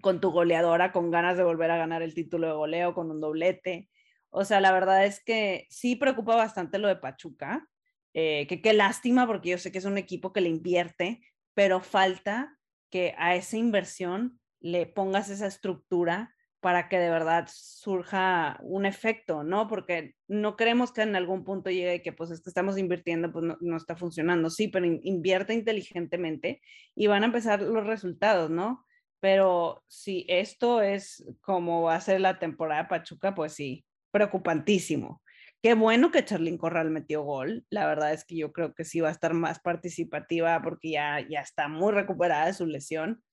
[0.00, 3.20] con tu goleadora, con ganas de volver a ganar el título de goleo, con un
[3.20, 3.88] doblete.
[4.30, 7.66] O sea, la verdad es que sí preocupa bastante lo de Pachuca,
[8.14, 11.20] eh, que qué lástima porque yo sé que es un equipo que le invierte,
[11.54, 12.56] pero falta
[12.90, 19.44] que a esa inversión le pongas esa estructura para que de verdad surja un efecto,
[19.44, 19.68] ¿no?
[19.68, 23.44] Porque no queremos que en algún punto llegue que pues es que estamos invirtiendo, pues
[23.60, 26.60] no, está funcionando, sí, pero invierte inteligentemente
[26.96, 28.84] y van a empezar los resultados, ¿no?
[29.20, 35.22] Pero si esto es como va a ser la temporada Pachuca, pues sí, preocupantísimo.
[35.60, 37.66] Qué bueno que Charlín Corral metió gol.
[37.68, 41.26] La verdad es que yo creo que sí va a estar más participativa porque ya,
[41.28, 43.24] ya está muy recuperada de su lesión.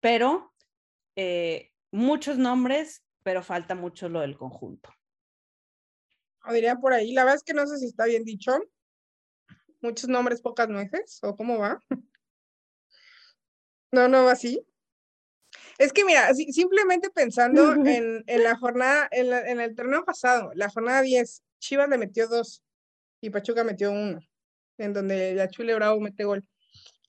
[0.00, 0.52] Pero
[1.14, 4.90] eh, muchos nombres, pero falta mucho lo del conjunto.
[6.52, 8.52] Diría por ahí, la verdad es que no sé si está bien dicho.
[9.80, 11.78] Muchos nombres, pocas nueces, o cómo va.
[13.92, 14.66] No, no va así.
[15.78, 20.68] Es que mira, simplemente pensando en, en la jornada, en, en, el torneo pasado, la
[20.68, 22.62] jornada 10, Chivas le metió dos
[23.20, 24.20] y Pachuca metió uno,
[24.78, 26.44] en donde la Chule Bravo mete gol.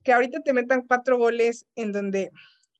[0.03, 2.31] Que ahorita te metan cuatro goles en donde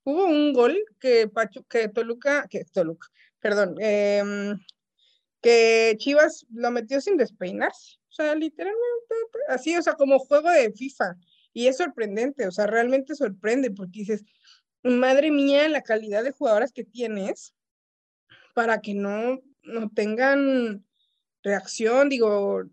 [0.04, 1.30] hubo un gol que,
[1.70, 3.08] que Toluca, que Toluca,
[3.40, 4.58] perdón, em,
[5.42, 7.98] que Chivas lo metió sin despeinarse.
[8.10, 9.16] O sea, literalmente,
[9.50, 11.18] así, o sea, como juego de FIFA.
[11.52, 14.24] Y es sorprendente, o sea, realmente sorprende porque dices,
[14.94, 17.54] madre mía, la calidad de jugadoras que tienes
[18.54, 20.86] para que no, no tengan
[21.44, 22.64] reacción, digo,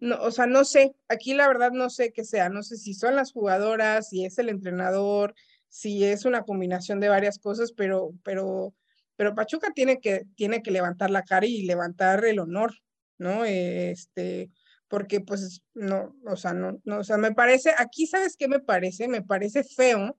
[0.00, 2.94] no, o sea, no sé, aquí la verdad no sé qué sea, no sé si
[2.94, 5.34] son las jugadoras, si es el entrenador,
[5.68, 8.74] si es una combinación de varias cosas, pero, pero,
[9.16, 12.74] pero Pachuca tiene que, tiene que levantar la cara y levantar el honor,
[13.18, 13.44] ¿no?
[13.44, 14.50] Este,
[14.88, 18.60] porque pues no, o sea, no, no, o sea, me parece, aquí sabes qué me
[18.60, 20.18] parece, me parece feo,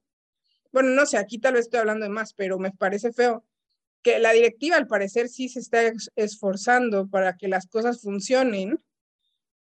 [0.72, 3.46] bueno, no sé, aquí tal vez estoy hablando de más, pero me parece feo
[4.02, 5.82] que la directiva al parecer sí se está
[6.16, 8.82] esforzando para que las cosas funcionen.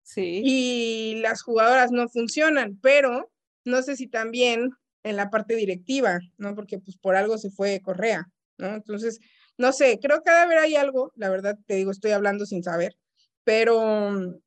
[0.03, 0.41] Sí.
[0.43, 3.31] Y las jugadoras no funcionan, pero
[3.63, 4.71] no sé si también
[5.03, 6.53] en la parte directiva, ¿no?
[6.55, 8.75] Porque pues por algo se fue Correa, ¿no?
[8.75, 9.19] Entonces,
[9.57, 12.63] no sé, creo que debe haber hay algo, la verdad te digo, estoy hablando sin
[12.63, 12.95] saber,
[13.43, 14.41] pero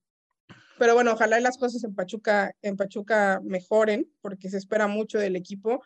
[0.78, 5.36] pero bueno, ojalá las cosas en Pachuca en Pachuca mejoren porque se espera mucho del
[5.36, 5.82] equipo.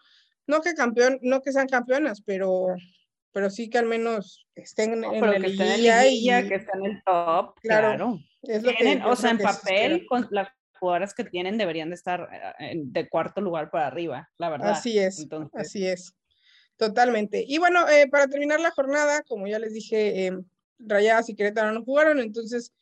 [0.48, 2.74] No que campeón, no que sean campeonas, pero
[3.32, 7.54] pero sí que al menos estén en la liguilla, y que estén en el top,
[7.60, 8.18] claro.
[8.42, 10.48] Es lo que o sea, en papel con las
[10.80, 14.70] jugadoras que tienen deberían de estar eh, de cuarto lugar para arriba, la verdad.
[14.70, 16.14] Así es, así es.
[16.76, 17.44] Totalmente.
[17.46, 20.38] Y bueno, eh, para terminar la jornada, como ya les dije, eh,
[20.78, 22.72] Rayadas y Querétaro no jugaron, entonces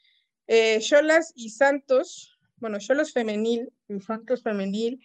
[0.78, 5.00] Cholas y Santos, bueno, Cholos femenil y Santos femenil,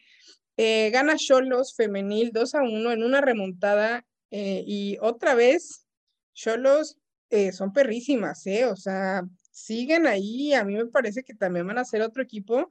[0.91, 5.85] gana Cholos femenil 2 a 1 en una remontada eh, y otra vez,
[6.33, 6.97] Cholos
[7.29, 8.65] eh, son perrísimas, ¿eh?
[8.65, 10.53] O sea, siguen ahí.
[10.53, 12.69] A mí me parece que también van a ser otro equipo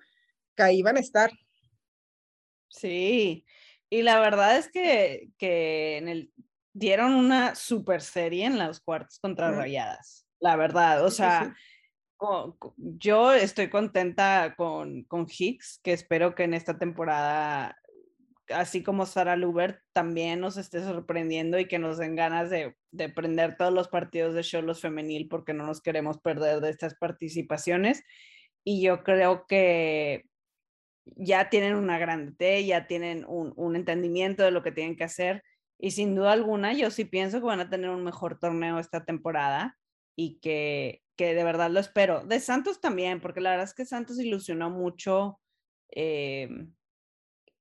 [0.56, 1.30] que ahí van a estar.
[2.68, 3.44] Sí,
[3.88, 6.32] y la verdad es que, que en el,
[6.72, 11.04] dieron una super serie en los cuartos contra Rayadas, la verdad.
[11.04, 11.54] O sea,
[12.76, 17.79] yo estoy contenta con, con Hicks, que espero que en esta temporada
[18.52, 23.08] así como Sara Lubert, también nos esté sorprendiendo y que nos den ganas de, de
[23.08, 28.02] prender todos los partidos de Cholos femenil porque no nos queremos perder de estas participaciones.
[28.64, 30.24] Y yo creo que
[31.16, 35.04] ya tienen una grande T, ya tienen un, un, entendimiento de lo que tienen que
[35.04, 35.42] hacer.
[35.78, 39.04] Y sin duda alguna, yo sí pienso que van a tener un mejor torneo esta
[39.04, 39.78] temporada
[40.14, 42.24] y que, que de verdad lo espero.
[42.24, 45.40] De Santos también, porque la verdad es que Santos ilusionó mucho.
[45.92, 46.48] Eh,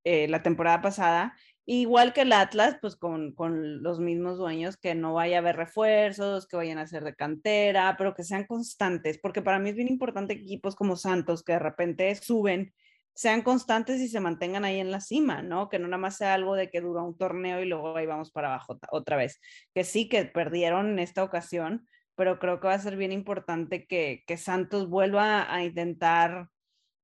[0.03, 1.35] eh, la temporada pasada.
[1.65, 5.55] Igual que el Atlas, pues con, con, los mismos dueños, que no vaya a haber
[5.55, 9.75] refuerzos, que vayan a ser de cantera, pero que sean constantes, porque para mí es
[9.75, 12.73] bien importante equipos como Santos, que de repente suben,
[13.13, 15.69] sean constantes y se mantengan ahí en la cima, ¿no?
[15.69, 18.31] Que no nada más sea algo de que dura un torneo y luego ahí vamos
[18.31, 19.39] para abajo otra vez.
[19.75, 21.85] Que sí, que perdieron en esta ocasión,
[22.15, 26.47] pero creo que va a ser bien importante que, que Santos vuelva a intentar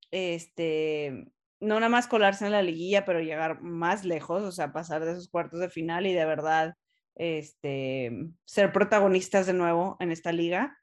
[0.09, 1.27] este,
[1.59, 5.13] no nada más colarse en la liguilla, pero llegar más lejos, o sea, pasar de
[5.13, 6.75] esos cuartos de final y de verdad
[7.15, 8.11] este,
[8.45, 10.77] ser protagonistas de nuevo en esta liga.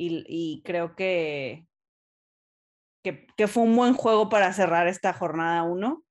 [0.00, 1.66] Y, creo que,
[3.02, 6.04] que, fue un buen juego para cerrar esta jornada uno.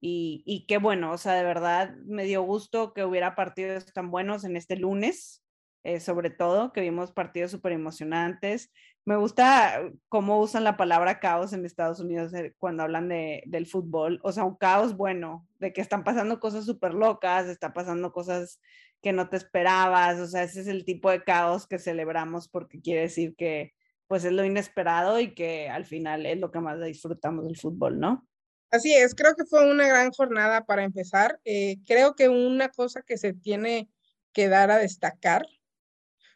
[0.00, 4.10] Y, y qué bueno, o sea, de verdad me dio gusto que hubiera partidos tan
[4.12, 5.43] buenos en este lunes,
[5.84, 8.72] eh, sobre todo, que vimos partidos súper emocionantes.
[9.04, 13.66] Me gusta cómo usan la palabra caos en Estados Unidos eh, cuando hablan de, del
[13.66, 14.18] fútbol.
[14.22, 18.60] O sea, un caos bueno, de que están pasando cosas súper locas, está pasando cosas
[19.02, 20.18] que no te esperabas.
[20.18, 23.74] O sea, ese es el tipo de caos que celebramos porque quiere decir que
[24.06, 28.00] pues es lo inesperado y que al final es lo que más disfrutamos del fútbol,
[28.00, 28.26] ¿no?
[28.70, 31.38] Así es, creo que fue una gran jornada para empezar.
[31.44, 33.88] Eh, creo que una cosa que se tiene
[34.32, 35.46] que dar a destacar,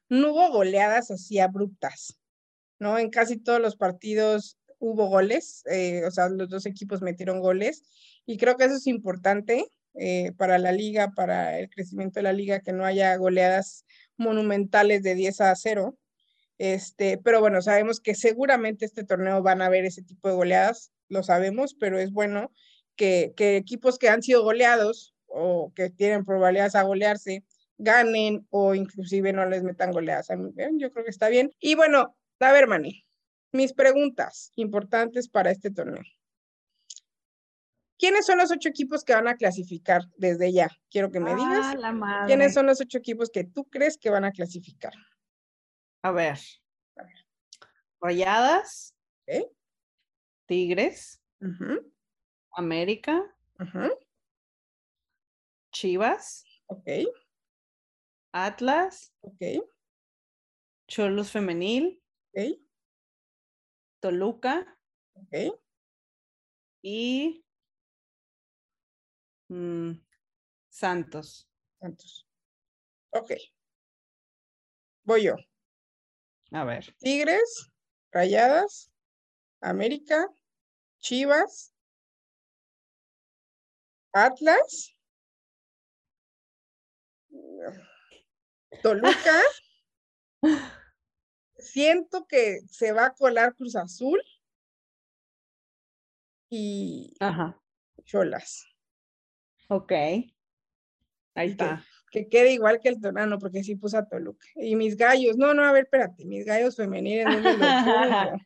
[0.08, 2.18] no hubo goleadas así abruptas.
[2.78, 2.98] ¿no?
[2.98, 7.82] En casi todos los partidos hubo goles, eh, o sea, los dos equipos metieron goles
[8.26, 12.32] y creo que eso es importante eh, para la liga, para el crecimiento de la
[12.32, 13.84] liga, que no haya goleadas
[14.16, 15.98] monumentales de 10 a 0.
[16.58, 20.92] Este, pero bueno, sabemos que seguramente este torneo van a haber ese tipo de goleadas,
[21.08, 22.52] lo sabemos, pero es bueno
[22.96, 27.44] que, que equipos que han sido goleados o que tienen probabilidades a golearse
[27.78, 30.28] ganen o inclusive no les metan goleadas.
[30.74, 31.52] Yo creo que está bien.
[31.60, 33.06] Y bueno, a ver, Mani,
[33.52, 36.02] mis preguntas importantes para este torneo.
[37.98, 40.70] ¿Quiénes son los ocho equipos que van a clasificar desde ya?
[40.88, 41.74] Quiero que me digas.
[41.82, 44.92] Ah, ¿Quiénes son los ocho equipos que tú crees que van a clasificar?
[46.02, 46.38] A ver.
[48.00, 48.94] Rayadas.
[50.46, 51.20] Tigres.
[52.52, 53.24] América.
[55.72, 56.44] Chivas.
[56.66, 56.88] Ok.
[58.32, 59.12] Atlas.
[59.20, 59.42] Ok.
[60.88, 62.00] Cholos Femenil.
[64.00, 64.66] Toluca.
[65.14, 65.52] Okay.
[66.82, 67.42] Y
[69.50, 69.92] Mm,
[70.70, 71.48] Santos.
[71.80, 72.26] Santos.
[73.10, 73.32] Ok.
[75.04, 75.36] Voy yo.
[76.52, 76.94] A ver.
[76.98, 77.70] Tigres,
[78.12, 78.90] Rayadas,
[79.60, 80.28] América,
[81.00, 81.74] Chivas,
[84.12, 84.94] Atlas,
[88.82, 89.40] Toluca.
[91.58, 94.20] Siento que se va a colar Cruz Azul
[96.50, 97.60] y Ajá.
[98.04, 98.64] Cholas.
[99.68, 99.92] Ok.
[99.92, 100.26] Ahí
[101.34, 101.84] que- está.
[102.10, 104.46] Que quede igual que el Torano, porque sí puse a Toluca.
[104.56, 107.26] Y mis gallos, no, no, a ver, espérate, mis gallos femeniles.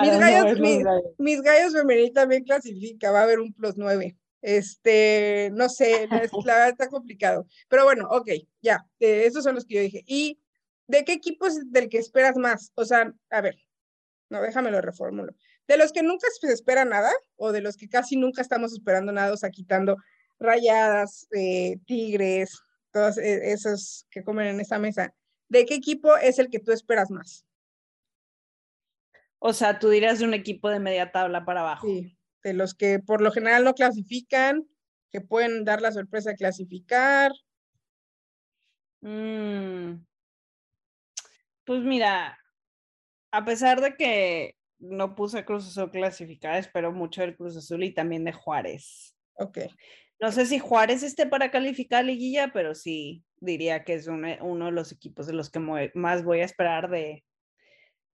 [0.00, 1.04] Mis Ah, no, gallos- es los mi- gallos.
[1.18, 4.16] Mis gallos femenil también clasifica, va a haber un plus nueve.
[4.46, 7.46] Este, no sé, la, es- la verdad está complicado.
[7.68, 8.28] Pero bueno, ok,
[8.60, 10.04] ya, eh, esos son los que yo dije.
[10.06, 10.38] ¿Y
[10.86, 12.70] de qué equipo es del que esperas más?
[12.74, 13.56] O sea, a ver,
[14.28, 15.34] no, déjame lo reformulo.
[15.66, 19.12] ¿De los que nunca se espera nada o de los que casi nunca estamos esperando
[19.12, 19.96] nada, o sea, quitando
[20.38, 22.60] rayadas, eh, tigres,
[22.92, 25.14] todos eh, esos que comen en esa mesa?
[25.48, 27.46] ¿De qué equipo es el que tú esperas más?
[29.38, 31.86] O sea, tú dirías de un equipo de media tabla para abajo.
[31.86, 32.14] Sí,
[32.44, 34.64] de los que por lo general no clasifican,
[35.10, 37.32] que pueden dar la sorpresa de clasificar.
[39.00, 40.04] Mm.
[41.64, 42.38] Pues mira,
[43.32, 47.92] a pesar de que no puse Cruz Azul clasificada, espero mucho del Cruz Azul y
[47.94, 49.16] también de Juárez.
[49.34, 49.58] Ok,
[50.20, 54.24] No sé si Juárez esté para calificar a liguilla, pero sí diría que es un-
[54.40, 57.24] uno de los equipos de los que más voy a esperar de,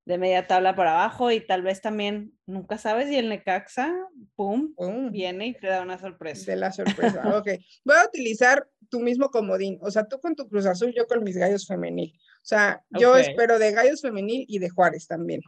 [0.05, 3.95] de media tabla para abajo y tal vez también, nunca sabes, y el Necaxa,
[4.35, 6.51] pum, pum, viene y te da una sorpresa.
[6.51, 7.23] de la sorpresa.
[7.37, 7.49] Ok,
[7.85, 9.79] voy a utilizar tu mismo comodín.
[9.83, 12.13] O sea, tú con tu Cruz Azul, yo con mis gallos femenil.
[12.17, 15.41] O sea, yo espero de gallos femenil y de Juárez también.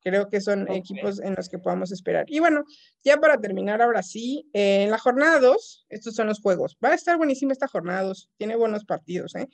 [0.00, 2.26] Creo que son equipos en los que podamos esperar.
[2.28, 2.64] Y bueno,
[3.02, 6.78] ya para terminar, ahora sí, eh, en la jornada 2, estos son los juegos.
[6.82, 9.48] Va a estar buenísima esta jornada 2, tiene buenos partidos, ¿eh?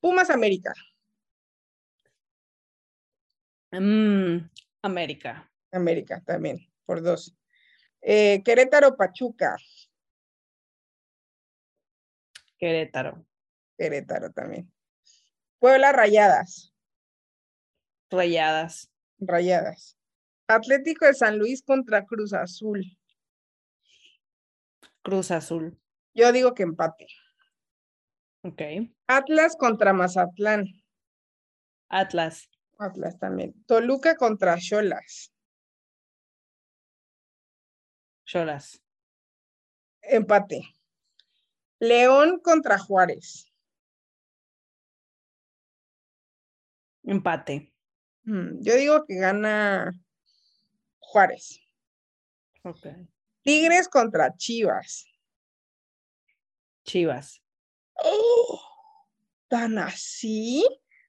[0.00, 0.72] Pumas América,
[3.70, 4.48] Mm,
[4.82, 7.36] América, América también, por dos.
[8.00, 9.56] Eh, Querétaro Pachuca,
[12.58, 13.26] Querétaro,
[13.76, 14.72] Querétaro también.
[15.58, 16.72] Puebla Rayadas,
[18.10, 19.98] Rayadas, Rayadas.
[20.46, 22.82] Atlético de San Luis contra Cruz Azul.
[25.02, 25.78] Cruz Azul.
[26.14, 27.06] Yo digo que empate.
[28.42, 28.62] Ok.
[29.06, 30.66] Atlas contra Mazatlán.
[31.90, 32.48] Atlas,
[32.78, 33.54] Atlas también.
[33.64, 35.32] Toluca contra Cholas.
[38.24, 38.80] Cholas,
[40.02, 40.62] Empate.
[41.80, 43.52] León contra Juárez.
[47.04, 47.72] empate.
[48.24, 49.92] Yo digo que gana
[50.98, 51.60] Juárez.
[52.64, 52.86] Ok.
[53.42, 55.06] Tigres contra Chivas.
[56.84, 57.42] Chivas,
[57.94, 58.60] ¡Oh!
[59.48, 60.64] ¿Tan así?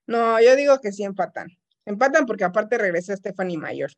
[0.06, 1.48] No, yo digo que sí empatan.
[1.86, 3.90] Empatan porque aparte regresa Stephanie Mayor.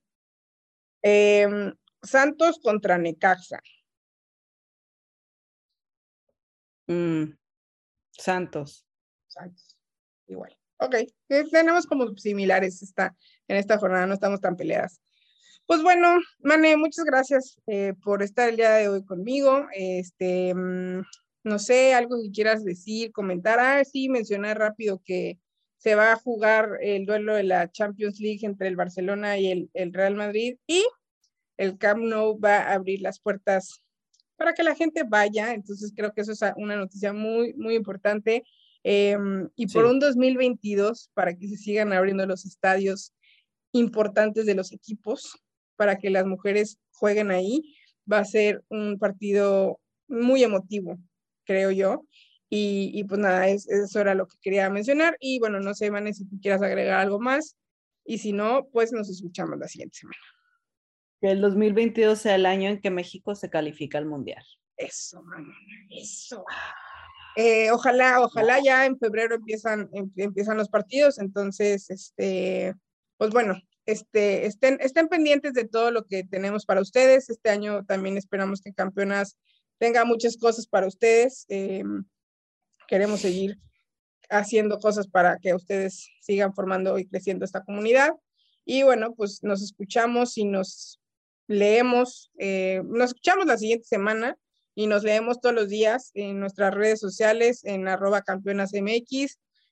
[1.02, 1.72] Em,
[2.02, 3.60] Santos contra Necaxa.
[6.86, 7.24] mm,
[8.10, 8.86] Santos.
[9.26, 9.76] Santos.
[10.26, 10.56] Igual.
[10.78, 10.94] Ok.
[11.28, 13.16] eh, Tenemos como similares esta,
[13.48, 15.00] en esta jornada, no estamos tan peleadas.
[15.66, 19.66] Pues bueno, Mane, muchas gracias eh, por estar el día de hoy conmigo.
[19.74, 21.02] Este, mm,
[21.44, 23.58] no sé, algo que quieras decir, comentar.
[23.60, 25.38] Ah, sí, mencionar rápido que
[25.82, 29.70] se va a jugar el duelo de la Champions League entre el Barcelona y el,
[29.74, 30.84] el Real Madrid y
[31.56, 33.82] el Camp Nou va a abrir las puertas
[34.36, 35.52] para que la gente vaya.
[35.52, 38.44] Entonces creo que eso es una noticia muy, muy importante.
[38.84, 39.90] Em, y por Sí.
[39.90, 43.12] un 2022, para que se sigan abriendo los estadios
[43.72, 45.36] importantes de los equipos,
[45.74, 47.74] para que las mujeres jueguen ahí,
[48.10, 50.96] va a ser un partido muy emotivo,
[51.44, 52.04] creo yo.
[52.54, 55.16] Y, y pues nada, es, eso era lo que quería mencionar.
[55.20, 57.56] Y bueno, no sé, Vane, si quieras agregar algo más.
[58.04, 60.18] Y si no, pues nos escuchamos la siguiente semana.
[61.22, 64.44] Que el 2022 sea el año en que México se califica al Mundial.
[64.76, 65.54] Eso, mamá,
[65.88, 66.44] eso.
[67.36, 72.74] Eh, ojalá, ojalá ya en febrero empiezan, em- empiezan los partidos, entonces, este,
[73.16, 73.54] pues bueno,
[73.86, 77.30] este, estén, estén pendientes de todo lo que tenemos para ustedes.
[77.30, 79.38] Este año también esperamos que Campeonas
[79.78, 81.46] tenga muchas cosas para ustedes.
[81.48, 82.04] em,
[82.92, 83.56] queremos seguir
[84.28, 88.10] haciendo cosas para que ustedes sigan formando y creciendo esta comunidad.
[88.66, 91.00] Y bueno, pues nos escuchamos y nos
[91.46, 94.36] leemos, eh, nos escuchamos la siguiente semana
[94.74, 98.22] y nos leemos todos los días en nuestras redes sociales, en arroba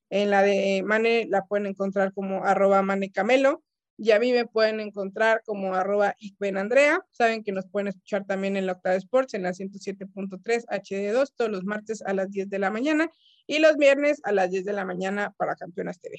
[0.09, 3.63] en la de Mane la pueden encontrar como arroba Mane Camelo
[4.03, 6.17] y a mí me pueden encontrar como arroba
[6.57, 7.05] Andrea.
[7.11, 11.51] Saben que nos pueden escuchar también en la Octava Sports en la 107.3 HD2 todos
[11.51, 13.11] los martes a las 10 de la mañana
[13.47, 16.17] y los viernes a las 10 de la mañana para Campeonas TV.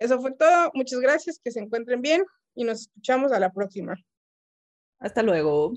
[0.00, 0.72] Eso fue todo.
[0.74, 2.24] Muchas gracias, que se encuentren bien
[2.56, 3.94] y nos escuchamos a la próxima.
[4.98, 5.74] Hasta luego.